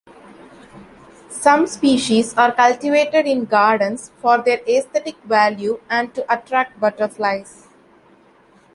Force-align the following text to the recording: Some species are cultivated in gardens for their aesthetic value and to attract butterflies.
Some 1.29 1.67
species 1.67 2.33
are 2.33 2.51
cultivated 2.55 3.27
in 3.27 3.45
gardens 3.45 4.09
for 4.17 4.39
their 4.39 4.59
aesthetic 4.67 5.15
value 5.25 5.79
and 5.91 6.11
to 6.15 6.23
attract 6.33 6.79
butterflies. 6.79 7.67